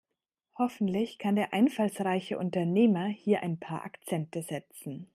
Hoffentlich 0.57 1.19
kann 1.19 1.35
der 1.35 1.53
einfallsreiche 1.53 2.39
Unternehmer 2.39 3.05
hier 3.05 3.43
ein 3.43 3.59
paar 3.59 3.83
Akzente 3.85 4.41
setzen. 4.41 5.07